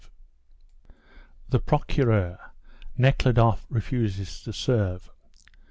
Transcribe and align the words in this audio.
THE 1.49 1.59
PROCUREUR 1.59 2.53
NEKHLUDOFF 2.97 3.67
REFUSES 3.69 4.41
TO 4.41 4.51
SERVE. 4.51 5.11